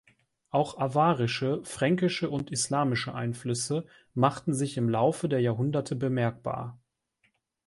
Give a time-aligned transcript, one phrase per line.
[0.49, 3.85] Auch awarische, fränkische und islamische Einflüsse
[4.15, 6.79] machten sich im Laufe der Jahrhunderte bemerkbar.